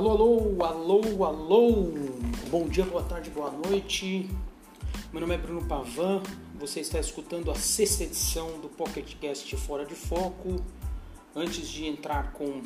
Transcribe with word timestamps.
Alô, 0.00 0.12
alô, 0.12 0.64
alô, 0.64 1.24
alô. 1.26 1.92
Bom 2.50 2.66
dia, 2.66 2.86
boa 2.86 3.02
tarde, 3.02 3.28
boa 3.28 3.50
noite. 3.50 4.30
Meu 5.12 5.20
nome 5.20 5.34
é 5.34 5.36
Bruno 5.36 5.62
Pavan. 5.66 6.22
Você 6.58 6.80
está 6.80 6.98
escutando 6.98 7.50
a 7.50 7.54
sexta 7.54 8.04
edição 8.04 8.58
do 8.60 8.68
Pocket 8.70 9.16
Cast 9.16 9.54
Fora 9.58 9.84
de 9.84 9.94
Foco. 9.94 10.56
Antes 11.36 11.68
de 11.68 11.84
entrar 11.84 12.32
com 12.32 12.46
o, 12.46 12.62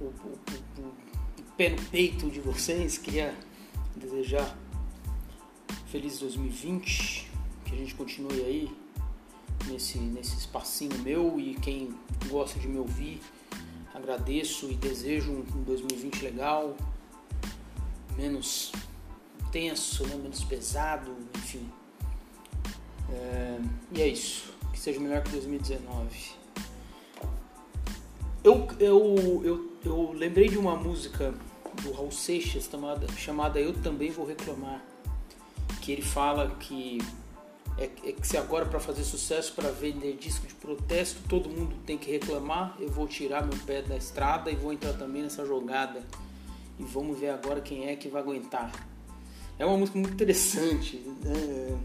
o, 0.00 0.06
o, 0.06 0.80
o 0.80 1.42
pé 1.58 1.68
no 1.68 1.82
peito 1.90 2.30
de 2.30 2.40
vocês, 2.40 2.96
queria 2.96 3.36
desejar 3.94 4.56
feliz 5.88 6.20
2020, 6.20 7.30
que 7.66 7.74
a 7.74 7.76
gente 7.76 7.94
continue 7.94 8.40
aí 8.40 8.70
nesse, 9.66 9.98
nesse 9.98 10.38
espacinho 10.38 10.98
meu 11.00 11.38
e 11.38 11.54
quem 11.56 11.94
gosta 12.30 12.58
de 12.58 12.66
me 12.66 12.78
ouvir, 12.78 13.20
agradeço 14.10 14.68
e 14.68 14.74
desejo 14.74 15.30
um 15.30 15.62
2020 15.62 16.22
legal, 16.22 16.76
menos 18.16 18.72
tenso, 19.52 20.04
né? 20.06 20.16
menos 20.16 20.42
pesado, 20.42 21.16
enfim. 21.36 21.70
É, 23.12 23.58
e 23.92 24.02
é 24.02 24.08
isso, 24.08 24.52
que 24.72 24.78
seja 24.78 24.98
melhor 24.98 25.22
que 25.22 25.30
2019. 25.30 26.40
Eu, 28.42 28.68
eu, 28.80 29.42
eu, 29.44 29.70
eu 29.84 30.12
lembrei 30.12 30.48
de 30.48 30.58
uma 30.58 30.74
música 30.74 31.32
do 31.82 31.92
Raul 31.92 32.10
Seixas 32.10 32.64
chamada, 32.64 33.06
chamada 33.16 33.60
Eu 33.60 33.72
Também 33.80 34.10
Vou 34.10 34.26
Reclamar, 34.26 34.82
que 35.80 35.92
ele 35.92 36.02
fala 36.02 36.50
que 36.58 36.98
é, 37.80 37.84
é 37.84 38.12
que 38.12 38.26
se 38.26 38.36
agora 38.36 38.66
para 38.66 38.78
fazer 38.78 39.02
sucesso, 39.02 39.54
para 39.54 39.70
vender 39.70 40.14
disco 40.16 40.46
de 40.46 40.54
protesto, 40.54 41.20
todo 41.28 41.48
mundo 41.48 41.74
tem 41.86 41.96
que 41.96 42.10
reclamar, 42.10 42.76
eu 42.78 42.90
vou 42.90 43.08
tirar 43.08 43.42
meu 43.42 43.58
pé 43.64 43.80
da 43.80 43.96
estrada 43.96 44.50
e 44.50 44.54
vou 44.54 44.72
entrar 44.72 44.92
também 44.92 45.22
nessa 45.22 45.46
jogada. 45.46 46.04
E 46.78 46.82
vamos 46.82 47.18
ver 47.18 47.30
agora 47.30 47.60
quem 47.60 47.88
é 47.88 47.96
que 47.96 48.08
vai 48.08 48.20
aguentar. 48.20 48.70
É 49.58 49.64
uma 49.64 49.76
música 49.76 49.98
muito 49.98 50.12
interessante, 50.12 50.96
né? 51.24 51.78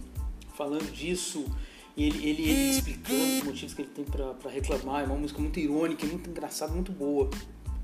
falando 0.53 0.89
disso, 0.91 1.45
ele, 1.97 2.17
ele, 2.17 2.43
ele, 2.43 2.69
explicando 2.71 3.37
os 3.37 3.43
motivos 3.43 3.73
que 3.73 3.81
ele 3.81 3.91
tem 3.91 4.05
para 4.05 4.49
reclamar. 4.49 5.03
É 5.03 5.05
uma 5.05 5.17
música 5.17 5.41
muito 5.41 5.59
irônica, 5.59 6.05
muito 6.05 6.29
engraçada, 6.29 6.73
muito 6.73 6.91
boa 6.91 7.29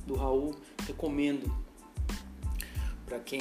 do 0.05 0.15
Raul. 0.15 0.55
Recomendo 0.85 1.53
para 3.05 3.19
quem, 3.19 3.39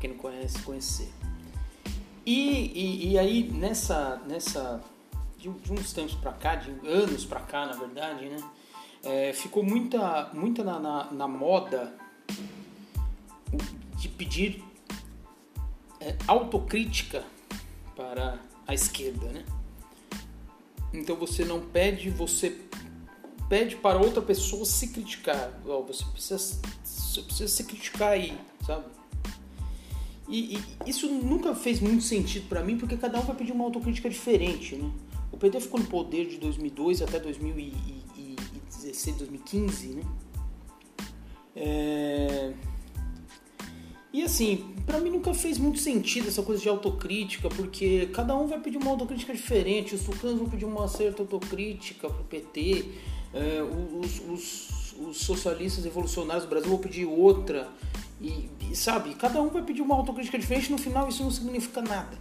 quem 0.00 0.10
não 0.10 0.16
conhece, 0.18 0.58
conhecer. 0.62 1.08
E, 2.26 2.72
e, 2.74 3.12
e 3.12 3.18
aí, 3.18 3.48
nessa, 3.52 4.20
nessa 4.26 4.82
de, 5.38 5.48
de 5.48 5.72
uns 5.72 5.92
tempos 5.92 6.14
para 6.14 6.32
cá, 6.32 6.56
de 6.56 6.70
anos 6.86 7.24
para 7.24 7.38
cá, 7.38 7.66
na 7.66 7.74
verdade, 7.74 8.28
né? 8.28 8.36
É, 9.04 9.32
ficou 9.32 9.62
muita, 9.62 10.30
muita 10.34 10.64
na, 10.64 10.80
na, 10.80 11.12
na, 11.12 11.28
moda 11.28 11.94
de 13.96 14.08
pedir 14.08 14.64
é, 16.00 16.16
autocrítica 16.26 17.24
para 17.94 18.40
a 18.66 18.74
esquerda, 18.74 19.28
né? 19.28 19.44
Então 20.92 21.14
você 21.14 21.44
não 21.44 21.60
pede, 21.60 22.10
você 22.10 22.60
pede 23.48 23.76
para 23.76 23.98
outra 23.98 24.20
pessoa 24.20 24.64
se 24.64 24.88
criticar. 24.88 25.52
Oh, 25.64 25.84
você, 25.84 26.04
precisa, 26.06 26.60
você 26.82 27.22
precisa 27.22 27.48
se 27.48 27.62
criticar 27.62 28.12
aí, 28.12 28.36
sabe? 28.66 28.86
E, 30.28 30.56
e, 30.56 30.60
isso 30.86 31.08
nunca 31.08 31.54
fez 31.54 31.80
muito 31.80 32.02
sentido 32.02 32.48
para 32.48 32.62
mim, 32.62 32.76
porque 32.76 32.96
cada 32.96 33.18
um 33.18 33.22
vai 33.22 33.36
pedir 33.36 33.52
uma 33.52 33.64
autocrítica 33.64 34.08
diferente, 34.08 34.74
né? 34.76 34.90
O 35.30 35.36
PT 35.36 35.60
ficou 35.60 35.80
no 35.80 35.86
poder 35.86 36.26
de 36.26 36.38
2002 36.38 37.02
até 37.02 37.18
2016, 37.18 39.16
2015, 39.16 39.86
né? 39.88 40.02
É... 41.54 42.52
E 44.12 44.22
assim, 44.22 44.64
para 44.86 44.98
mim 44.98 45.10
nunca 45.10 45.34
fez 45.34 45.58
muito 45.58 45.78
sentido 45.78 46.28
essa 46.28 46.42
coisa 46.42 46.62
de 46.62 46.68
autocrítica, 46.68 47.50
porque 47.50 48.06
cada 48.14 48.34
um 48.34 48.46
vai 48.46 48.58
pedir 48.58 48.78
uma 48.78 48.90
autocrítica 48.90 49.34
diferente. 49.34 49.94
Os 49.94 50.04
tucanos 50.04 50.38
vão 50.38 50.48
pedir 50.48 50.64
uma 50.64 50.88
certa 50.88 51.22
autocrítica 51.22 52.08
pro 52.08 52.24
PT, 52.24 52.86
é, 53.34 53.62
os, 53.62 54.20
os, 54.20 54.94
os 54.98 55.16
socialistas 55.18 55.84
revolucionários 55.84 56.44
do 56.44 56.48
Brasil 56.48 56.70
vão 56.70 56.78
pedir 56.78 57.04
outra. 57.04 57.68
E, 58.20 58.48
e, 58.70 58.76
sabe, 58.76 59.14
cada 59.14 59.40
um 59.42 59.48
vai 59.48 59.62
pedir 59.62 59.82
uma 59.82 59.94
autocrítica 59.94 60.38
diferente, 60.38 60.72
no 60.72 60.78
final 60.78 61.08
isso 61.08 61.22
não 61.22 61.30
significa 61.30 61.82
nada. 61.82 62.16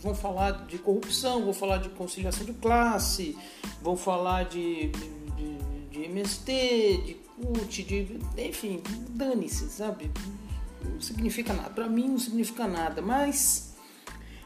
Vão 0.00 0.14
falar 0.14 0.66
de 0.66 0.78
corrupção, 0.78 1.44
vão 1.44 1.52
falar 1.52 1.78
de 1.78 1.90
conciliação 1.90 2.46
de 2.46 2.54
classe, 2.54 3.36
vão 3.82 3.96
falar 3.96 4.44
de, 4.44 4.88
de, 4.88 5.58
de 5.90 6.04
MST, 6.04 7.02
de 7.04 7.14
CUT, 7.14 7.82
de. 7.82 8.18
Enfim, 8.38 8.82
dane-se, 9.10 9.68
sabe? 9.68 10.10
Não 10.84 11.00
significa 11.00 11.52
nada. 11.52 11.70
Para 11.70 11.88
mim 11.88 12.08
não 12.08 12.18
significa 12.18 12.66
nada, 12.66 13.02
mas 13.02 13.74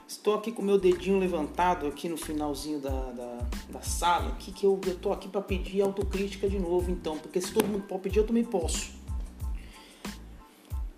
estou 0.08 0.34
aqui 0.34 0.50
com 0.50 0.62
meu 0.62 0.78
dedinho 0.78 1.18
levantado 1.18 1.86
aqui 1.86 2.08
no 2.08 2.16
finalzinho 2.16 2.80
da, 2.80 2.90
da, 2.90 3.38
da 3.70 3.82
sala, 3.82 4.28
aqui, 4.30 4.52
que 4.52 4.64
eu, 4.64 4.80
estou 4.86 5.12
aqui 5.12 5.28
para 5.28 5.40
pedir 5.40 5.82
autocrítica 5.82 6.48
de 6.48 6.58
novo, 6.58 6.90
então, 6.90 7.18
porque 7.18 7.40
se 7.40 7.52
todo 7.52 7.66
mundo 7.66 7.84
pode 7.84 8.02
pedir, 8.02 8.18
eu 8.18 8.26
também 8.26 8.44
posso. 8.44 9.05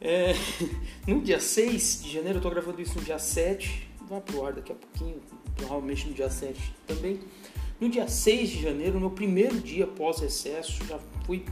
É, 0.01 0.33
no 1.07 1.21
dia 1.21 1.41
6 1.41 2.03
de 2.03 2.13
janeiro, 2.13 2.39
eu 2.39 2.43
tô 2.43 2.51
gravando 2.51 2.81
isso 2.81 2.99
no 2.99 3.05
dia 3.05 3.19
7, 3.19 3.89
vai 4.09 4.21
pro 4.21 4.45
ar 4.45 4.53
daqui 4.53 4.73
a 4.73 4.75
pouquinho, 4.75 5.21
provavelmente 5.57 6.07
no 6.07 6.15
dia 6.15 6.31
7 6.31 6.75
também. 6.87 7.21
No 7.81 7.89
dia 7.89 8.09
6 8.09 8.51
de 8.51 8.63
janeiro, 8.63 8.99
meu 8.99 9.11
primeiro 9.11 9.57
dia 9.61 9.87
pós-recesso, 9.87 10.85
já 10.85 10.99
fui 11.25 11.45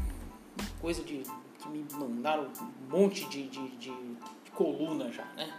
coisa 0.81 1.03
de 1.03 1.23
que 1.59 1.69
me 1.69 1.85
mandaram 1.93 2.49
um 2.61 2.99
monte 2.99 3.29
de, 3.29 3.49
de, 3.49 3.69
de, 3.77 3.93
coluna 4.55 5.13
já, 5.13 5.25
né? 5.37 5.53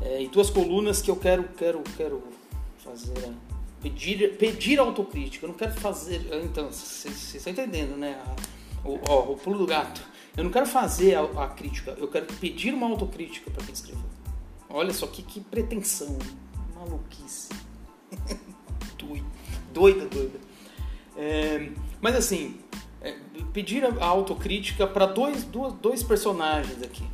É, 0.00 0.22
e 0.22 0.28
duas 0.28 0.48
colunas 0.48 1.02
que 1.02 1.10
eu 1.10 1.16
quero, 1.16 1.44
quero, 1.56 1.82
quero 1.96 2.22
fazer, 2.78 3.32
pedir, 3.82 4.38
pedir 4.38 4.78
autocrítica. 4.78 5.44
Eu 5.44 5.50
não 5.50 5.56
quero 5.56 5.74
fazer, 5.74 6.26
então, 6.42 6.72
vocês 6.72 7.34
estão 7.34 7.52
entendendo, 7.52 7.96
né? 7.96 8.18
O, 8.82 8.98
ó, 9.06 9.32
o 9.32 9.36
pulo 9.36 9.58
do 9.58 9.66
gato. 9.66 10.00
Eu 10.40 10.44
não 10.44 10.50
quero 10.50 10.64
fazer 10.64 11.16
a, 11.16 11.44
a 11.44 11.48
crítica, 11.48 11.94
eu 11.98 12.08
quero 12.08 12.24
pedir 12.24 12.72
uma 12.72 12.86
autocrítica 12.86 13.50
para 13.50 13.62
quem 13.62 13.74
escreveu. 13.74 14.06
Olha 14.70 14.90
só 14.90 15.06
que, 15.06 15.22
que 15.22 15.38
pretensão, 15.38 16.18
maluquice. 16.74 17.50
doida, 19.74 20.06
doida. 20.06 20.40
É, 21.14 21.70
mas 22.00 22.16
assim, 22.16 22.58
é, 23.02 23.18
pedir 23.52 23.84
a 23.84 24.06
autocrítica 24.06 24.86
para 24.86 25.04
dois, 25.04 25.44
dois, 25.44 25.74
dois 25.74 26.02
personagens 26.02 26.82
aqui. 26.82 27.04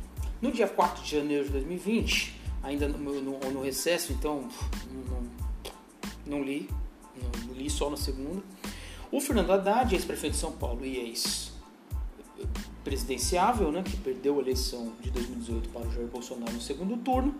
No 0.41 0.49
dia 0.49 0.69
4 0.69 1.03
de 1.03 1.11
janeiro 1.17 1.43
de 1.43 1.49
2020, 1.49 2.33
ainda 2.63 2.87
no, 2.87 3.21
no, 3.21 3.39
no 3.39 3.61
recesso, 3.61 4.13
então 4.13 4.47
não, 4.89 6.37
não 6.37 6.43
li, 6.45 6.69
não, 7.45 7.53
li 7.53 7.69
só 7.69 7.89
na 7.89 7.97
segunda. 7.97 8.41
O 9.11 9.19
Fernando 9.19 9.51
Haddad, 9.51 9.93
ex-prefeito 9.93 10.35
de 10.35 10.39
São 10.39 10.53
Paulo 10.53 10.85
e 10.85 10.95
ex 10.95 11.46
presidenciável, 12.87 13.69
né, 13.69 13.83
que 13.83 13.97
perdeu 13.97 14.37
a 14.37 14.41
eleição 14.41 14.93
de 15.01 15.11
2018 15.11 15.69
para 15.69 15.81
o 15.85 15.91
Jair 15.91 16.07
Bolsonaro 16.07 16.53
no 16.53 16.61
segundo 16.61 16.95
turno, 16.95 17.35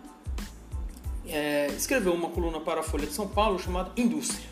é, 1.26 1.68
escreveu 1.68 2.12
uma 2.12 2.28
coluna 2.28 2.60
para 2.60 2.80
a 2.80 2.82
Folha 2.82 3.06
de 3.06 3.14
São 3.14 3.26
Paulo 3.26 3.58
chamada 3.58 3.90
Indústria. 3.96 4.46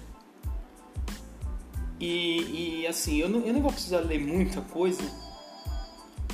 E, 2.01 2.81
e 2.81 2.87
assim, 2.87 3.19
eu 3.19 3.29
não, 3.29 3.41
eu 3.41 3.53
não 3.53 3.61
vou 3.61 3.71
precisar 3.71 4.01
ler 4.01 4.19
muita 4.19 4.63
coisa 4.63 5.03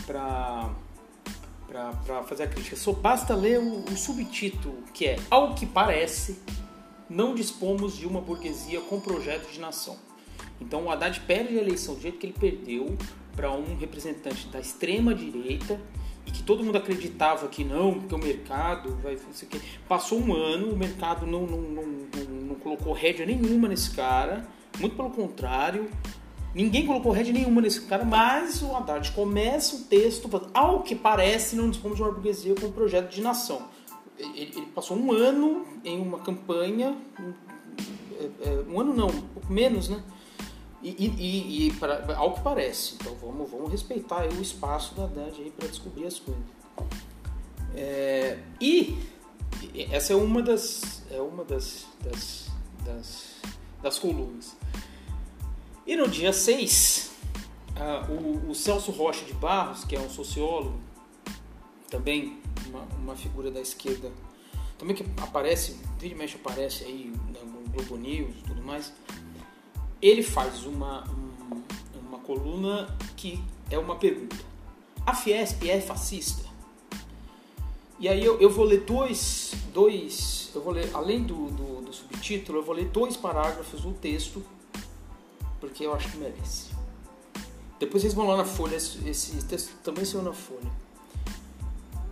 para 0.07 0.71
para 1.67 2.23
fazer 2.25 2.43
a 2.43 2.47
crítica. 2.49 2.77
Só 2.77 2.93
basta 2.93 3.35
ler 3.35 3.59
o, 3.59 3.85
o, 3.85 3.97
subtítulo, 3.97 4.83
que 4.93 5.07
é 5.07 5.17
Ao 5.31 5.55
que 5.55 5.65
parece, 5.65 6.39
não 7.09 7.35
dispomos 7.35 7.97
de 7.97 8.07
uma 8.07 8.21
burguesia 8.21 8.79
com 8.83 9.01
projeto 9.01 9.51
de 9.51 9.59
nação. 9.59 9.97
Então 10.61 10.85
o 10.85 10.91
Haddad 10.91 11.19
perde 11.21 11.59
a 11.59 11.63
eleição 11.63 11.95
do 11.95 12.03
jeito 12.03 12.19
que 12.19 12.27
ele 12.27 12.37
perdeu, 12.39 12.95
para 13.35 13.51
um 13.53 13.77
representante 13.77 14.47
da 14.49 14.61
extrema 14.61 15.15
direita 15.15 15.81
e 16.27 16.31
que 16.31 16.43
todo 16.43 16.63
mundo 16.63 16.79
acreditava 16.79 17.49
que 17.49 17.65
não, 17.65 17.95
porque 17.95 18.15
o 18.15 18.19
mercado 18.19 18.97
vai 19.03 19.15
isso 19.15 19.45
aqui. 19.45 19.61
Passou 19.89 20.21
um 20.21 20.33
ano, 20.35 20.73
o 20.73 20.77
mercado 20.77 21.27
não, 21.27 21.47
não, 21.47 21.61
não, 21.61 21.83
não, 21.83 22.25
não 22.49 22.55
colocou 22.57 22.93
rédea 22.93 23.27
nenhuma 23.27 23.69
nesse 23.69 23.91
cara, 23.91 24.47
muito 24.79 24.97
pelo 24.97 25.11
contrário, 25.11 25.91
ninguém 26.55 26.87
colocou 26.87 27.13
rédea 27.13 27.33
nenhuma 27.33 27.61
nesse 27.61 27.83
cara, 27.83 28.05
mas 28.05 28.63
o 28.63 28.75
Haddad 28.75 29.11
começa 29.13 29.77
o 29.77 29.81
texto, 29.81 30.29
ao 30.55 30.83
que 30.83 30.95
parece, 30.95 31.57
não 31.57 31.71
dispomos 31.71 31.97
de 31.97 32.03
uma 32.03 32.13
burguesia 32.13 32.55
com 32.55 32.67
um 32.67 32.73
projeto 32.73 33.11
de 33.11 33.21
nação. 33.21 33.63
Ele, 34.19 34.53
ele 34.55 34.67
passou 34.67 34.97
um 34.97 35.11
ano 35.11 35.67
em 35.85 36.01
uma 36.01 36.19
campanha, 36.21 36.97
um, 37.19 37.33
é, 38.19 38.49
é, 38.49 38.65
um 38.69 38.81
ano 38.81 38.95
não, 38.95 39.09
um 39.09 39.23
pouco 39.23 39.53
menos, 39.53 39.89
né? 39.89 40.03
E, 40.83 40.89
e, 40.89 41.69
e 41.69 41.73
pra, 41.75 42.17
ao 42.17 42.35
que 42.35 42.41
parece, 42.41 42.97
então 42.97 43.15
vamos, 43.15 43.49
vamos 43.49 43.71
respeitar 43.71 44.27
o 44.27 44.43
espaço 44.43 44.95
da 44.97 45.05
Haddad 45.05 45.41
aí 45.41 45.51
para 45.51 45.69
descobrir 45.69 46.07
as 46.07 46.19
coisas. 46.19 46.43
É, 47.75 48.39
e 48.61 48.99
essa 49.91 50.13
é 50.13 50.17
uma 50.17 50.43
das, 50.43 51.03
é 51.11 51.21
uma 51.21 51.45
das, 51.45 51.87
das, 52.03 52.51
das, 52.85 53.37
das 53.81 53.99
colunas. 53.99 54.57
E 55.87 55.97
no 55.97 56.09
dia 56.09 56.33
6, 56.33 57.13
ah, 57.77 58.07
o, 58.11 58.51
o, 58.51 58.55
Celso 58.55 58.91
Rocha 58.91 59.25
de 59.25 59.33
Barros, 59.35 59.85
que 59.85 59.97
é 59.97 60.01
um 60.01 60.11
sociólogo, 60.11 60.81
também 61.89 62.39
uma, 62.67 62.83
uma 62.99 63.17
figura 63.17 63.51
da 63.51 63.61
esquerda, 63.61 64.11
também 64.79 64.97
que 64.97 65.05
aparece, 65.21 65.79
vídeo 65.99 66.17
mexe 66.17 66.37
aparece 66.37 66.85
aí 66.85 67.13
no 67.45 67.71
Globo 67.71 67.97
News 67.97 68.35
e 68.37 68.43
tudo 68.43 68.63
mais, 68.63 68.93
ele 70.03 70.23
faz 70.23 70.65
uma, 70.65 71.05
uma 71.95 72.19
coluna 72.19 72.95
que 73.17 73.43
é 73.71 73.79
uma 73.79 73.97
pergunta. 73.97 74.37
A 75.07 75.15
Fiesp 75.15 75.69
é 75.69 75.81
fascista? 75.81 76.51
E 77.99 78.09
aí 78.09 78.25
eu, 78.25 78.41
eu 78.41 78.51
vou 78.51 78.65
ler 78.65 78.81
dois, 78.81 79.55
dois, 79.73 80.51
eu 80.53 80.61
vou 80.61 80.73
ler, 80.73 80.91
além 80.93 81.23
do, 81.23 81.47
do, 81.51 81.83
do 81.83 81.93
subtítulo, 81.93 82.59
eu 82.59 82.65
vou 82.65 82.75
ler 82.75 82.87
dois 82.87 83.17
parágrafos 83.17 83.83
do 83.83 83.93
texto, 83.93 84.45
porque 85.61 85.87
eu 85.87 85.95
acho 85.95 86.11
que 86.11 86.17
merece. 86.17 86.73
Depois 87.79 88.03
vocês 88.03 88.15
vão 88.15 88.27
lá 88.27 88.37
na 88.37 88.45
Folha, 88.45 88.75
esse, 88.75 89.45
texto 89.47 89.73
também 89.85 90.05
saiu 90.05 90.23
na 90.23 90.33
Folha. 90.33 90.71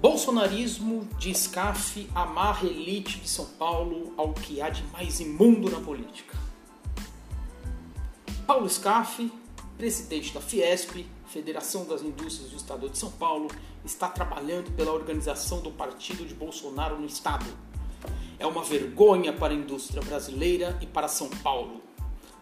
Bolsonarismo 0.01 1.09
de 1.19 1.35
SCAF 1.35 2.09
amarra 2.15 2.67
elite 2.67 3.21
de 3.21 3.29
São 3.29 3.45
Paulo 3.45 4.15
ao 4.17 4.33
que 4.33 4.63
há 4.63 4.71
de 4.71 4.83
mais 4.93 5.21
imundo 5.21 5.69
na 5.71 5.81
política. 5.81 6.40
Paulo 8.51 8.69
Scaff, 8.69 9.33
presidente 9.79 10.35
da 10.35 10.41
Fiesp, 10.41 11.07
Federação 11.29 11.85
das 11.85 12.03
Indústrias 12.03 12.51
do 12.51 12.57
Estado 12.57 12.91
de 12.91 12.99
São 12.99 13.09
Paulo, 13.13 13.49
está 13.85 14.09
trabalhando 14.09 14.73
pela 14.73 14.91
organização 14.91 15.61
do 15.61 15.71
partido 15.71 16.27
de 16.27 16.35
Bolsonaro 16.35 16.99
no 16.99 17.07
Estado. 17.07 17.47
É 18.41 18.45
uma 18.45 18.65
vergonha 18.65 19.33
para 19.33 19.53
a 19.53 19.57
indústria 19.57 20.03
brasileira 20.03 20.77
e 20.83 20.87
para 20.87 21.07
São 21.07 21.31
Paulo. 21.31 21.81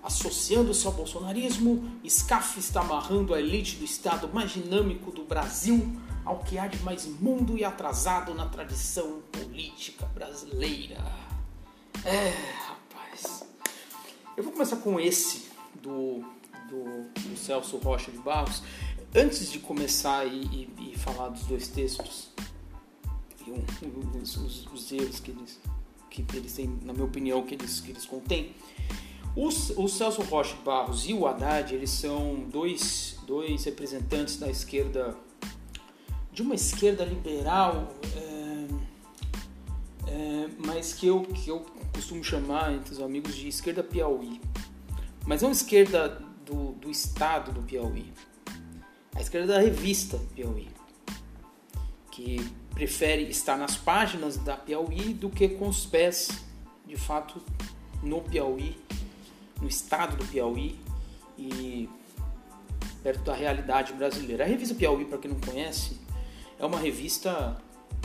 Associando-se 0.03 0.87
ao 0.87 0.95
bolsonarismo, 0.95 2.01
SCAF 2.09 2.59
está 2.59 2.81
amarrando 2.81 3.35
a 3.35 3.39
elite 3.39 3.77
do 3.77 3.85
Estado 3.85 4.31
mais 4.33 4.51
dinâmico 4.53 5.11
do 5.11 5.25
Brasil 5.25 5.93
ao 6.25 6.39
que 6.39 6.59
há 6.59 6.67
de 6.67 6.79
mais 6.79 7.05
imundo 7.05 7.59
e 7.59 7.67
atrasado 7.67 8.33
na 8.33 8.47
tradição 8.47 9.21
política 9.31 10.07
brasileira. 10.07 11.05
É, 12.03 12.31
rapaz. 12.67 13.45
Eu 14.35 14.43
vou 14.43 14.55
começar 14.55 14.77
com 14.77 14.99
esse 14.99 15.48
do 15.83 16.25
do, 16.69 16.85
do 17.21 17.37
Celso 17.37 17.79
Rocha 17.79 18.11
de 18.11 18.19
Barros, 18.19 18.63
antes 19.15 19.51
de 19.51 19.59
começar 19.59 20.27
e, 20.27 20.69
e, 20.79 20.93
e 20.93 20.99
falar 20.99 21.31
dos 21.31 21.45
dois 21.45 21.69
textos 21.69 22.31
e 23.47 23.51
um, 23.51 24.23
os, 24.23 24.67
os, 24.67 24.93
erros 24.93 25.21
que 25.21 25.31
eles, 25.31 25.59
que 26.11 26.25
eles 26.35 26.53
têm, 26.53 26.79
na 26.83 26.93
minha 26.93 27.07
opinião, 27.07 27.43
que 27.43 27.55
eles, 27.55 27.81
que 27.81 27.93
eles 27.93 28.05
contêm, 28.05 28.55
os, 29.35 29.71
o 29.71 29.89
Celso 29.89 30.23
Rocha 30.23 30.55
de 30.55 30.63
Barros 30.63 31.09
e 31.09 31.15
o 31.15 31.27
Haddad, 31.27 31.75
eles 31.75 31.91
são 31.91 32.47
dois, 32.51 33.19
dois 33.27 33.65
representantes 33.65 34.37
da 34.37 34.51
esquerda, 34.51 35.17
de 36.33 36.43
uma 36.43 36.55
esquerda 36.55 37.05
liberal, 37.05 37.89
é, 38.17 38.67
é, 40.11 40.49
mas 40.59 40.93
que 40.93 41.07
eu, 41.07 41.23
que 41.23 41.49
eu 41.49 41.65
costumo 41.95 42.23
chamar 42.23 42.75
entre 42.75 42.93
os 42.93 43.01
amigos 43.01 43.35
de 43.35 43.49
esquerda 43.49 43.83
Piauí. 43.83 44.41
Mas 45.29 45.43
não 45.43 45.53
esquerda 45.53 46.09
do, 46.47 46.73
do 46.73 46.91
estado 46.91 47.53
do 47.53 47.61
Piauí. 47.61 48.11
A 49.15 49.21
esquerda 49.21 49.53
da 49.53 49.61
revista 49.61 50.19
Piauí, 50.35 50.69
que 52.11 52.51
prefere 52.73 53.25
estar 53.25 53.59
nas 53.59 53.77
páginas 53.77 54.39
da 54.39 54.57
Piauí 54.57 55.13
do 55.13 55.29
que 55.29 55.47
com 55.51 55.69
os 55.69 55.85
pés, 55.85 56.31
de 56.87 56.97
fato, 56.97 57.43
no 58.03 58.23
Piauí, 58.23 58.75
no 59.61 59.69
estado 59.69 60.17
do 60.17 60.25
Piauí 60.25 60.81
e 61.37 61.91
perto 63.03 63.25
da 63.25 63.35
realidade 63.35 63.93
brasileira. 63.93 64.45
A 64.45 64.47
revista 64.47 64.75
Piauí, 64.75 65.05
para 65.05 65.19
quem 65.19 65.31
não 65.31 65.41
conhece, 65.41 66.01
é 66.59 66.65
uma 66.65 66.79
revista 66.79 67.61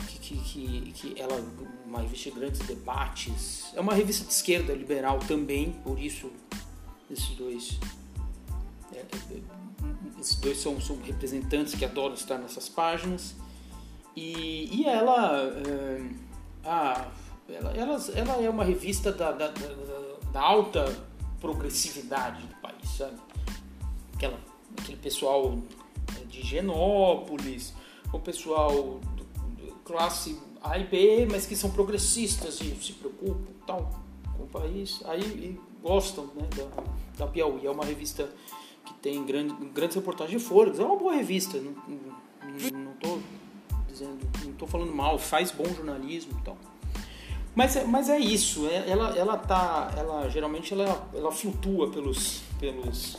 que, 0.06 0.18
que, 0.18 0.36
que, 0.36 0.92
que 0.92 1.18
ela 1.18 1.42
uma 1.86 2.02
revista 2.02 2.30
de 2.30 2.38
grandes 2.38 2.60
debates, 2.66 3.72
é 3.74 3.80
uma 3.80 3.94
revista 3.94 4.26
de 4.26 4.32
esquerda 4.32 4.74
liberal 4.74 5.20
também, 5.20 5.72
por 5.84 5.98
isso 5.98 6.30
esses 7.10 7.36
dois 7.36 7.78
esses 10.20 10.36
dois 10.36 10.58
são, 10.58 10.80
são, 10.80 10.96
representantes 11.02 11.74
que 11.74 11.84
adoram 11.84 12.14
estar 12.14 12.38
nessas 12.38 12.68
páginas. 12.68 13.34
E, 14.16 14.70
e 14.72 14.86
ela, 14.86 15.38
é, 15.66 16.10
a, 16.64 17.08
ela, 17.48 17.70
ela, 17.72 17.98
ela, 18.14 18.42
é 18.42 18.48
uma 18.48 18.64
revista 18.64 19.12
da, 19.12 19.32
da, 19.32 19.48
da, 19.48 19.68
da, 20.32 20.40
alta 20.40 20.96
progressividade 21.40 22.46
do 22.46 22.54
país, 22.56 22.88
sabe? 22.96 23.18
Aquela, 24.14 24.38
aquele 24.78 24.96
pessoal 24.98 25.58
é, 26.16 26.24
de 26.24 26.42
Genópolis, 26.42 27.74
o 28.12 28.20
pessoal 28.20 29.00
do, 29.16 29.24
do 29.66 29.74
classe 29.84 30.40
A 30.62 30.78
e 30.78 30.84
B, 30.84 31.26
mas 31.30 31.44
que 31.44 31.56
são 31.56 31.70
progressistas 31.70 32.60
e 32.60 32.74
se 32.76 32.92
preocupam 32.92 33.52
tal 33.66 33.90
com 34.36 34.44
o 34.44 34.46
país. 34.46 35.02
Aí 35.04 35.58
gostam 35.84 36.24
né, 36.34 36.48
da, 36.56 37.24
da 37.26 37.30
Piauí. 37.30 37.66
É 37.66 37.70
uma 37.70 37.84
revista 37.84 38.28
que 38.86 38.94
tem 38.94 39.24
grande, 39.24 39.54
grandes 39.66 39.94
reportagens 39.94 40.40
de 40.40 40.48
Folhas. 40.48 40.78
É 40.78 40.84
uma 40.84 40.96
boa 40.96 41.14
revista, 41.14 41.58
não, 41.60 41.74
não, 41.86 42.94
não 42.96 43.22
dizendo, 43.86 44.18
não 44.44 44.52
tô 44.54 44.66
falando 44.66 44.92
mal, 44.92 45.18
faz 45.18 45.50
bom 45.50 45.64
jornalismo 45.66 46.36
e 46.40 46.42
tal. 46.42 46.56
Mas 47.54 47.76
é, 47.76 47.84
mas 47.84 48.08
é 48.08 48.18
isso, 48.18 48.66
é, 48.66 48.90
ela, 48.90 49.16
ela 49.16 49.36
tá, 49.36 49.92
ela 49.96 50.28
geralmente 50.28 50.72
ela, 50.72 51.08
ela 51.14 51.30
flutua 51.30 51.88
pelos, 51.88 52.42
pelos, 52.58 53.16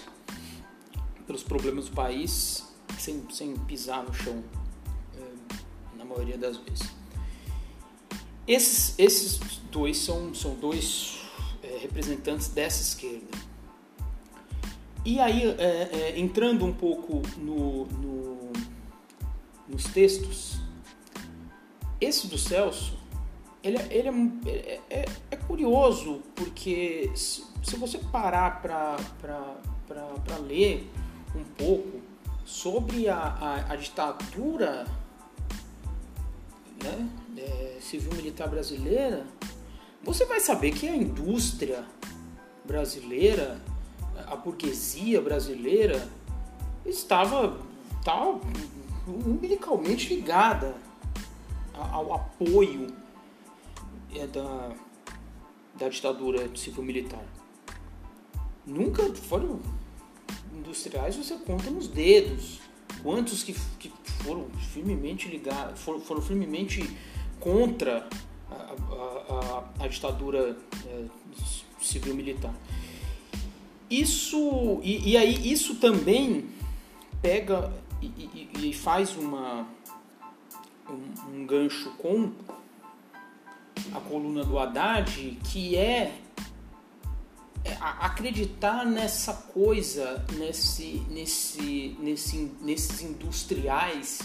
pelos 1.25 1.41
problemas 1.41 1.87
do 1.87 1.95
país 1.95 2.67
sem, 2.99 3.25
sem 3.31 3.55
pisar 3.59 4.03
no 4.03 4.13
chão, 4.13 4.43
é, 5.17 5.97
na 5.97 6.03
maioria 6.03 6.37
das 6.37 6.57
vezes. 6.57 6.89
Esses, 8.45 8.99
esses 8.99 9.39
dois 9.71 9.97
são, 9.97 10.33
são 10.35 10.53
dois 10.55 11.24
representantes 11.95 12.49
dessa 12.49 12.81
esquerda. 12.81 13.37
E 15.05 15.19
aí, 15.19 15.55
é, 15.57 15.63
é, 15.63 16.19
entrando 16.19 16.65
um 16.65 16.73
pouco 16.73 17.21
no, 17.37 17.85
no, 17.85 18.51
nos 19.67 19.85
textos, 19.85 20.59
esse 22.01 22.27
do 22.27 22.37
Celso, 22.37 22.97
ele, 23.63 23.77
é, 23.77 23.87
ele 23.91 24.09
é, 24.45 24.81
é, 24.89 25.05
é 25.31 25.35
curioso, 25.37 26.21
porque 26.35 27.09
se, 27.15 27.45
se 27.63 27.77
você 27.77 27.97
parar 27.97 28.61
para 28.61 30.37
ler 30.39 30.89
um 31.35 31.43
pouco 31.55 32.01
sobre 32.43 33.07
a, 33.07 33.17
a, 33.17 33.71
a 33.71 33.75
ditadura 33.75 34.85
né, 36.83 37.09
é, 37.37 37.77
civil-militar 37.79 38.49
brasileira, 38.49 39.25
você 40.05 40.25
vai 40.25 40.39
saber 40.39 40.71
que 40.71 40.87
a 40.87 40.95
indústria 40.95 41.83
brasileira 42.63 43.61
a 44.27 44.35
burguesia 44.35 45.21
brasileira 45.21 46.07
estava, 46.85 47.59
estava 47.99 48.39
umbilicalmente 49.07 50.15
ligada 50.15 50.75
ao 51.73 52.13
apoio 52.13 52.87
é, 54.15 54.25
da, 54.27 54.71
da 55.75 55.89
ditadura 55.89 56.49
civil-militar. 56.55 57.25
Nunca 58.65 59.03
foram 59.13 59.59
industriais, 60.53 61.15
você 61.15 61.35
conta 61.35 61.69
nos 61.69 61.87
dedos 61.87 62.61
quantos 63.03 63.43
que, 63.43 63.53
que 63.77 63.91
foram 64.23 64.47
firmemente 64.73 65.27
ligados, 65.27 65.81
foram, 65.81 65.99
foram 65.99 66.21
firmemente 66.21 66.97
contra 67.39 68.07
a, 68.91 69.63
a, 69.79 69.85
a, 69.85 69.87
ditadura 69.87 70.57
é, 70.85 71.05
civil-militar. 71.79 72.53
Isso 73.89 74.79
e, 74.83 75.11
e 75.11 75.17
aí 75.17 75.51
isso 75.51 75.75
também 75.75 76.49
pega 77.21 77.71
e, 78.01 78.05
e, 78.07 78.69
e 78.69 78.73
faz 78.73 79.15
uma 79.15 79.67
um, 80.89 81.33
um, 81.33 81.45
gancho 81.45 81.91
com 81.97 82.31
a 83.93 83.99
coluna 83.99 84.43
do 84.43 84.57
Haddad 84.57 85.37
que 85.51 85.75
é, 85.75 86.19
é 87.63 87.77
acreditar 87.79 88.85
nessa 88.85 89.33
coisa 89.33 90.25
nesse 90.37 91.03
nesse, 91.09 91.95
nesse 91.99 92.51
nesses 92.61 93.01
industriais 93.01 94.19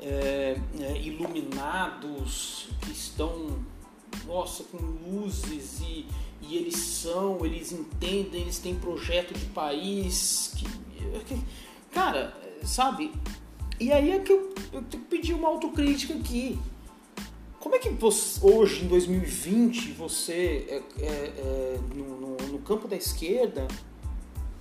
é, 0.00 0.58
é, 0.80 0.98
iluminados 1.02 2.68
que 2.82 2.92
estão 2.92 3.64
nossa 4.26 4.64
com 4.64 4.78
luzes 4.78 5.80
e 5.80 6.06
e 6.48 6.56
eles 6.56 6.76
são, 6.76 7.44
eles 7.44 7.72
entendem, 7.72 8.42
eles 8.42 8.58
têm 8.58 8.74
projeto 8.74 9.34
de 9.34 9.46
país. 9.46 10.52
Que, 10.56 10.64
que, 11.24 11.42
cara, 11.90 12.32
sabe? 12.62 13.12
E 13.80 13.92
aí 13.92 14.12
é 14.12 14.18
que 14.20 14.32
eu, 14.32 14.54
eu 14.72 14.82
tenho 14.82 15.02
que 15.02 15.08
pedir 15.10 15.34
uma 15.34 15.48
autocrítica 15.48 16.14
aqui. 16.14 16.58
Como 17.58 17.74
é 17.74 17.78
que 17.78 17.90
você, 17.90 18.38
hoje, 18.46 18.84
em 18.84 18.88
2020, 18.88 19.92
você, 19.92 20.66
é, 20.68 20.82
é, 21.00 21.06
é, 21.06 21.80
no, 21.94 22.20
no, 22.20 22.36
no 22.36 22.58
campo 22.60 22.86
da 22.86 22.94
esquerda, 22.94 23.66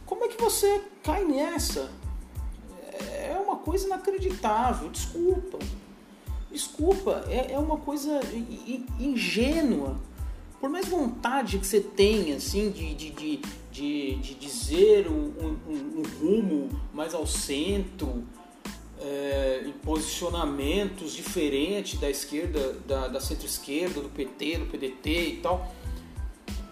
como 0.05 0.23
é 0.23 0.27
que 0.27 0.41
você 0.41 0.81
cai 1.03 1.23
nessa? 1.23 1.91
Coisa 3.65 3.87
inacreditável. 3.87 4.89
Desculpa. 4.89 5.57
Desculpa, 6.51 7.25
é, 7.27 7.53
é 7.53 7.59
uma 7.59 7.77
coisa 7.77 8.21
ingênua. 8.99 9.99
Por 10.61 10.69
mais 10.69 10.87
vontade 10.87 11.57
que 11.57 11.67
você 11.67 11.81
tenha, 11.81 12.37
assim, 12.37 12.71
de, 12.71 12.93
de, 12.93 13.09
de, 13.09 13.41
de, 13.71 14.15
de 14.15 14.35
dizer 14.35 15.07
um, 15.07 15.33
um, 15.67 15.99
um, 15.99 16.03
rumo 16.21 16.69
mais 16.93 17.13
ao 17.13 17.27
centro, 17.27 18.23
é, 19.01 19.69
posicionamentos 19.83 21.11
diferentes 21.13 21.99
da 21.99 22.09
esquerda, 22.09 22.73
da, 22.87 23.09
da 23.09 23.19
centro-esquerda, 23.19 23.99
do 23.99 24.09
PT, 24.09 24.59
do 24.59 24.65
PDT 24.67 25.09
e 25.09 25.37
tal. 25.41 25.69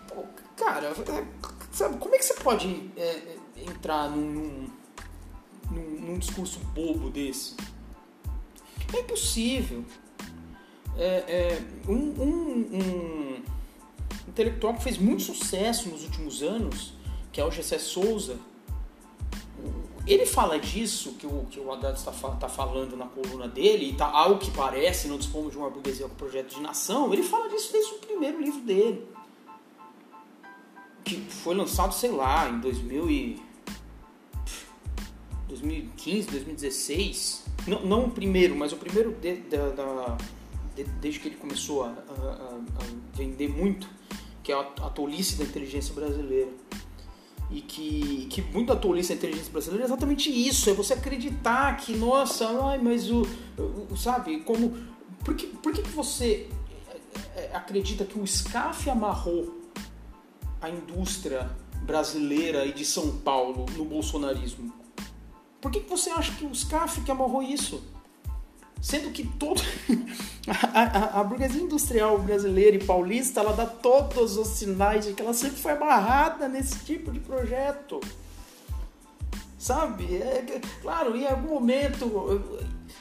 Pô, 0.08 0.24
cara, 0.56 0.88
é, 0.88 1.26
sabe, 1.72 1.98
como 1.98 2.16
é 2.16 2.18
que 2.18 2.26
você 2.26 2.36
pode 2.36 2.90
é, 2.96 3.36
entrar 3.58 4.10
num, 4.10 4.32
num, 4.32 4.70
num 6.04 6.18
discurso 6.18 6.60
bobo 6.76 7.10
desse? 7.10 7.56
É 8.94 9.00
impossível. 9.00 9.84
É, 10.96 11.06
é, 11.06 11.62
um, 11.88 11.94
um, 11.94 12.70
um, 12.74 13.44
intelectual 14.28 14.76
que 14.76 14.84
fez 14.84 14.98
muito 14.98 15.24
sucesso 15.24 15.90
nos 15.90 16.04
últimos 16.04 16.44
anos, 16.44 16.94
que 17.32 17.42
é 17.42 17.46
o 17.46 17.50
Gessé 17.50 17.80
Souza, 17.80 18.38
ele 20.06 20.26
fala 20.26 20.60
disso, 20.60 21.14
que 21.14 21.26
o, 21.26 21.46
que 21.50 21.60
o 21.60 21.72
Haddad 21.72 21.98
está 21.98 22.12
tá 22.12 22.50
falando 22.50 22.98
na 22.98 23.06
coluna 23.06 23.48
dele, 23.48 23.92
e 23.92 23.94
tá, 23.94 24.06
ao 24.08 24.38
que 24.38 24.52
parece, 24.52 25.08
não 25.08 25.18
dispomos 25.18 25.52
de 25.52 25.58
uma 25.58 25.70
burguesia 25.70 26.08
com 26.10 26.16
projeto 26.16 26.56
de 26.56 26.62
nação, 26.62 27.12
ele 27.14 27.24
fala 27.24 27.48
disso 27.48 27.72
desde 27.72 27.94
o 27.94 27.98
primeiro 28.00 28.42
livro 28.42 28.60
dele. 28.62 29.08
Que 31.06 31.22
foi 31.22 31.56
lançado, 31.56 31.94
sei 31.94 32.12
lá, 32.12 32.50
em 32.50 32.60
2000 32.60 33.10
e 33.10 33.42
2015, 35.54 36.28
2016. 36.30 37.44
Não, 37.68 37.86
não 37.86 38.06
o 38.06 38.12
primeiro, 38.12 38.56
mas 38.56 38.74
o 38.74 38.78
primeiro 38.78 39.12
de, 39.12 39.38
de, 39.38 40.84
desde 41.00 41.20
que 41.20 41.28
ele 41.28 41.36
começou 41.36 41.84
a, 41.84 41.90
a, 41.90 41.92
a, 41.92 43.16
vender 43.16 43.50
muito, 43.50 43.88
que 44.42 44.52
é 44.52 44.56
a, 44.56 44.62
a 44.62 44.90
tolice 44.90 45.36
da 45.36 45.44
inteligência 45.44 45.94
brasileira. 45.94 46.50
E 47.52 47.62
que, 47.62 48.26
que 48.32 48.42
muito 48.42 48.70
da 48.70 48.76
tolice 48.76 49.10
da 49.10 49.16
inteligência 49.16 49.52
brasileira 49.52 49.84
é 49.84 49.88
exatamente 49.88 50.32
isso, 50.32 50.70
é 50.70 50.74
você 50.74 50.94
acreditar 50.94 51.78
que, 51.78 51.96
nossa, 51.96 52.48
ai, 52.66 52.80
mas 52.80 53.12
o, 53.12 53.22
o 53.92 53.96
sabe, 53.96 54.40
como... 54.40 54.76
Por 55.24 55.36
que, 55.36 55.48
por 55.48 55.72
que 55.72 55.82
você 55.90 56.50
é, 57.36 57.42
é, 57.42 57.56
acredita 57.56 58.04
que 58.04 58.20
o 58.20 58.26
SCAF 58.26 58.90
amarrou 58.90 59.72
a 60.60 60.70
indústria 60.70 61.50
brasileira 61.84 62.66
e 62.66 62.74
de 62.74 62.84
São 62.84 63.18
Paulo 63.20 63.66
no 63.78 63.86
bolsonarismo? 63.86 64.83
Por 65.64 65.72
que, 65.72 65.80
que 65.80 65.90
você 65.90 66.10
acha 66.10 66.34
que 66.34 66.46
os 66.46 66.66
CAF 66.66 67.00
que 67.00 67.10
amarrou 67.10 67.42
isso? 67.42 67.82
Sendo 68.82 69.12
que 69.12 69.26
todo 69.26 69.62
a, 70.46 70.82
a, 70.82 71.22
a, 71.22 71.24
burguesia 71.24 71.62
industrial 71.62 72.20
brasileira 72.20 72.76
e 72.76 72.84
paulista 72.84 73.40
ela 73.40 73.54
dá 73.54 73.66
todos 73.66 74.36
os 74.36 74.50
sinais 74.50 75.06
de 75.06 75.14
que 75.14 75.22
ela 75.22 75.34
sempre 75.34 75.62
foi 75.62 75.72
amarrada 75.72 76.50
nesse 76.50 76.80
tipo 76.80 77.14
de 77.14 77.22
projeto. 77.22 78.02
Sabe? 79.58 80.18
É, 80.18 80.60
claro, 80.82 81.16
em 81.16 81.26
algum 81.26 81.54
momento, 81.54 82.12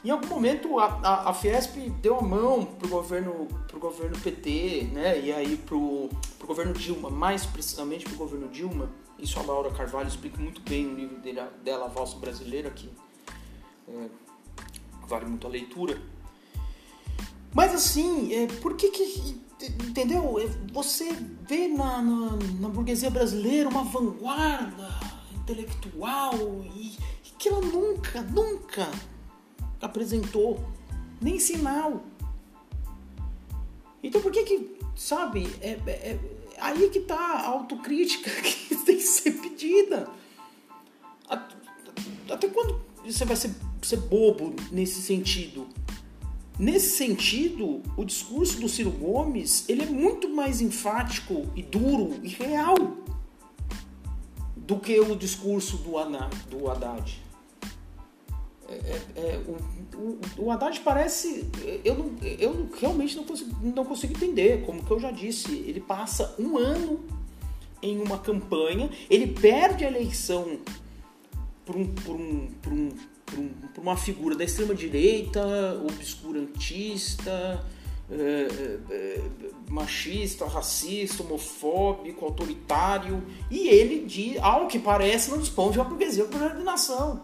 em 0.04 0.10
algum 0.10 0.28
momento 0.28 0.78
a, 0.78 1.00
a, 1.02 1.30
a 1.30 1.34
Fiesp 1.34 1.90
deu 2.00 2.20
a 2.20 2.22
mão 2.22 2.64
pro 2.64 2.88
governo, 2.88 3.48
pro 3.66 3.80
governo 3.80 4.16
PT, 4.20 4.90
né? 4.92 5.20
E 5.20 5.32
aí 5.32 5.56
pro, 5.56 6.08
pro 6.38 6.46
governo 6.46 6.72
Dilma, 6.74 7.10
mais 7.10 7.44
precisamente 7.44 8.04
pro 8.04 8.14
governo 8.14 8.46
Dilma 8.46 8.88
isso 9.22 9.38
a 9.38 9.42
Laura 9.42 9.70
Carvalho 9.70 10.08
explica 10.08 10.38
muito 10.40 10.60
bem 10.62 10.84
no 10.84 10.96
livro 10.96 11.16
dele, 11.20 11.40
dela, 11.62 11.86
A 11.86 11.88
Valsa 11.88 12.18
Brasileira, 12.18 12.70
que 12.70 12.90
é, 13.88 14.08
vale 15.06 15.26
muito 15.26 15.46
a 15.46 15.50
leitura. 15.50 16.02
Mas 17.54 17.72
assim, 17.72 18.34
é, 18.34 18.46
por 18.60 18.76
que 18.76 18.90
que. 18.90 19.40
Entendeu? 19.86 20.40
É, 20.40 20.46
você 20.72 21.12
vê 21.48 21.68
na, 21.68 22.02
na, 22.02 22.30
na 22.58 22.68
burguesia 22.68 23.10
brasileira 23.10 23.68
uma 23.68 23.84
vanguarda 23.84 24.88
intelectual 25.36 26.34
e, 26.74 26.98
e 27.24 27.30
que 27.38 27.48
ela 27.48 27.60
nunca, 27.60 28.22
nunca 28.22 28.90
apresentou 29.80 30.58
nem 31.20 31.38
sinal. 31.38 32.02
Então 34.02 34.20
por 34.20 34.32
que 34.32 34.42
que, 34.42 34.78
sabe, 34.96 35.48
é, 35.60 35.78
é, 35.86 36.18
aí 36.62 36.88
que 36.90 37.00
tá 37.00 37.16
a 37.16 37.46
autocrítica 37.48 38.30
que 38.42 38.76
tem 38.76 38.96
que 38.96 39.02
ser 39.02 39.32
pedida. 39.32 40.08
Até 42.30 42.48
quando 42.48 42.80
você 43.04 43.24
vai 43.24 43.36
ser, 43.36 43.50
ser 43.82 43.96
bobo 43.96 44.54
nesse 44.70 45.02
sentido? 45.02 45.68
Nesse 46.58 46.96
sentido, 46.96 47.82
o 47.96 48.04
discurso 48.04 48.60
do 48.60 48.68
Ciro 48.68 48.90
Gomes 48.90 49.68
ele 49.68 49.82
é 49.82 49.86
muito 49.86 50.28
mais 50.28 50.60
enfático 50.60 51.50
e 51.56 51.62
duro 51.62 52.20
e 52.22 52.28
real 52.28 52.76
do 54.56 54.78
que 54.78 54.98
o 55.00 55.16
discurso 55.16 55.78
do, 55.78 55.92
do 56.48 56.70
Haddad. 56.70 57.20
É, 58.72 59.00
é, 59.16 59.20
é, 59.20 59.40
o, 59.46 59.58
o, 59.96 60.20
o 60.46 60.50
Haddad 60.50 60.80
parece. 60.80 61.46
Eu, 61.84 61.94
não, 61.94 62.10
eu 62.22 62.68
realmente 62.80 63.16
não 63.16 63.24
consigo, 63.24 63.56
não 63.62 63.84
consigo 63.84 64.14
entender, 64.14 64.64
como 64.64 64.82
que 64.82 64.90
eu 64.90 64.98
já 64.98 65.10
disse. 65.10 65.52
Ele 65.52 65.80
passa 65.80 66.34
um 66.38 66.56
ano 66.56 67.00
em 67.82 68.00
uma 68.00 68.18
campanha, 68.18 68.90
ele 69.10 69.26
perde 69.26 69.84
a 69.84 69.88
eleição 69.88 70.58
por, 71.66 71.76
um, 71.76 71.86
por, 71.86 72.14
um, 72.14 72.48
por, 72.62 72.72
um, 72.72 72.88
por, 73.26 73.38
um, 73.38 73.50
uma 73.78 73.96
figura 73.96 74.36
da 74.36 74.44
extrema-direita, 74.44 75.42
obscurantista, 75.84 77.64
é, 78.10 78.78
é, 78.90 79.20
machista, 79.68 80.46
racista, 80.46 81.22
homofóbico, 81.24 82.24
autoritário, 82.24 83.22
e 83.50 83.68
ele, 83.68 84.06
de, 84.06 84.38
ao 84.38 84.68
que 84.68 84.78
parece, 84.78 85.30
não 85.30 85.38
dispõe 85.38 85.72
de 85.72 85.78
uma 85.78 85.84
burguesia 85.84 86.24
de 86.24 86.62
nação 86.62 87.20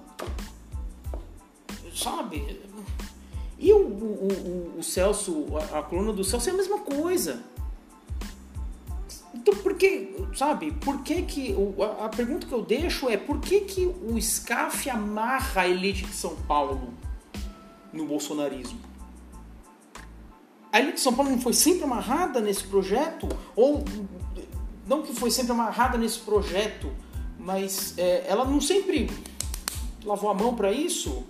sabe? 1.99 2.61
E 3.59 3.73
o, 3.73 3.79
o, 3.79 4.29
o, 4.77 4.79
o 4.79 4.83
Celso, 4.83 5.47
a, 5.73 5.81
a, 5.81 5.83
coluna 5.83 6.13
do 6.13 6.23
Celso 6.23 6.49
é 6.49 6.53
a 6.53 6.57
mesma 6.57 6.79
coisa. 6.79 7.43
Então, 9.35 9.55
por 9.57 9.75
que, 9.75 10.15
sabe, 10.35 10.73
por 10.73 11.03
que 11.03 11.23
que, 11.23 11.55
a, 12.01 12.09
pergunta 12.09 12.47
que 12.47 12.53
eu 12.53 12.63
deixo 12.63 13.09
é, 13.09 13.17
por 13.17 13.41
que 13.41 13.61
que 13.63 13.87
o 13.87 14.21
SCAF 14.21 14.89
amarra 14.89 15.63
a 15.63 15.69
elite 15.69 16.05
de 16.05 16.15
São 16.15 16.37
Paulo 16.37 16.95
no 17.93 18.07
bolsonarismo? 18.07 18.79
A 20.73 20.81
elite 20.81 20.95
de 20.95 21.01
São 21.01 21.15
Paulo 21.15 21.31
não 21.31 21.41
foi 21.41 21.53
sempre 21.53 21.85
amarrada 21.85 22.41
nesse 22.41 22.65
projeto? 22.65 23.29
Ou, 23.57 23.85
não 24.87 25.03
que 25.03 25.13
foi 25.15 25.31
sempre 25.31 25.53
amarrada 25.53 25.99
nesse 25.99 26.21
projeto, 26.21 26.93
mas 27.39 27.97
é, 27.99 28.25
ela 28.29 28.45
não 28.45 28.61
sempre 28.61 29.11
lavou 30.05 30.31
a 30.31 30.35
mão 30.35 30.55
para 30.55 30.71
isso? 30.71 31.25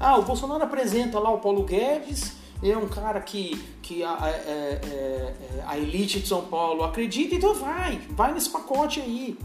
Ah, 0.00 0.16
o 0.16 0.22
Bolsonaro 0.22 0.64
apresenta 0.64 1.18
lá 1.18 1.30
o 1.30 1.40
Paulo 1.40 1.62
Guedes, 1.62 2.32
é 2.62 2.74
um 2.74 2.88
cara 2.88 3.20
que, 3.20 3.54
que 3.82 4.02
a, 4.02 4.18
é, 4.22 4.30
é, 4.30 4.80
é, 4.82 5.64
a 5.66 5.76
elite 5.76 6.20
de 6.20 6.26
São 6.26 6.46
Paulo 6.46 6.82
acredita, 6.82 7.34
então 7.34 7.52
vai, 7.52 7.98
vai 8.10 8.32
nesse 8.32 8.48
pacote 8.48 8.98
aí. 8.98 9.38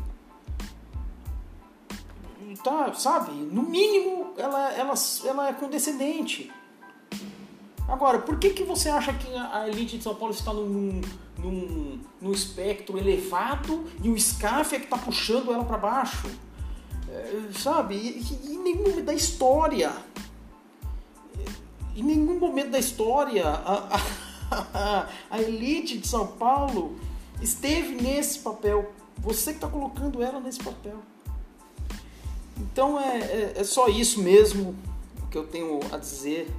Tá, 2.64 2.94
sabe? 2.94 3.32
No 3.34 3.64
mínimo 3.64 4.34
ela, 4.38 4.72
ela, 4.72 4.94
ela 5.26 5.50
é 5.50 5.54
condescendente. 5.54 6.50
Agora, 7.88 8.20
por 8.20 8.40
que, 8.40 8.52
que 8.52 8.64
você 8.64 8.90
acha 8.90 9.14
que 9.14 9.28
a 9.36 9.68
elite 9.68 9.98
de 9.98 10.04
São 10.04 10.16
Paulo 10.16 10.34
está 10.34 10.54
num, 10.54 11.02
num, 11.38 12.00
num 12.20 12.32
espectro 12.32 12.98
elevado 12.98 13.86
e 14.02 14.10
o 14.10 14.18
SCAF 14.18 14.76
é 14.76 14.80
que 14.80 14.86
está 14.86 14.98
puxando 14.98 15.54
ela 15.54 15.66
para 15.66 15.78
baixo? 15.78 16.32
É, 17.10 17.50
sabe? 17.54 17.96
E, 17.96 18.54
e 18.54 18.58
nenhum 18.58 19.04
da 19.04 19.14
história 19.14 19.94
em 21.96 22.04
nenhum 22.04 22.38
momento 22.40 22.72
da 22.72 22.80
história 22.80 23.48
a, 23.48 23.98
a, 24.74 25.10
a 25.32 25.42
elite 25.42 25.98
de 25.98 26.08
São 26.08 26.28
Paulo 26.28 27.00
esteve 27.42 27.96
nesse 27.96 28.40
papel. 28.40 28.94
Você 29.18 29.52
que 29.52 29.58
está 29.58 29.68
colocando 29.68 30.22
ela 30.22 30.40
nesse 30.40 30.62
papel. 30.62 31.00
Então 32.58 33.00
é, 33.00 33.20
é, 33.20 33.54
é, 33.58 33.64
só 33.64 33.88
isso 33.88 34.22
mesmo 34.22 34.76
que 35.32 35.38
eu 35.38 35.48
tenho 35.48 35.80
a 35.92 35.98
dizer 35.98 36.50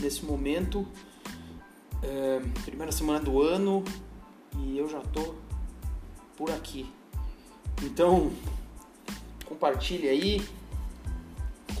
nesse 0.00 0.24
momento. 0.24 0.86
É, 2.02 2.40
primeira 2.64 2.92
semana 2.92 3.18
do 3.18 3.42
ano 3.42 3.82
e 4.56 4.78
eu 4.78 4.88
já 4.88 5.00
tô 5.00 5.34
por 6.36 6.50
aqui. 6.50 6.88
Então 7.82 8.30
compartilhe 9.44 10.08
aí, 10.08 10.42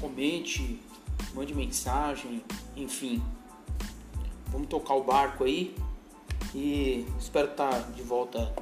comente, 0.00 0.80
mande 1.38 1.54
mensagem, 1.54 2.42
enfim. 2.76 3.22
Vamos 4.48 4.66
tocar 4.66 4.94
o 4.94 5.04
barco 5.04 5.44
aí 5.44 5.72
e 6.52 7.06
espero 7.16 7.52
estar 7.52 7.92
de 7.92 8.02
volta 8.02 8.52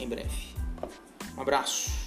em 0.00 0.08
breve. 0.08 0.56
Um 1.36 1.42
abraço. 1.42 2.05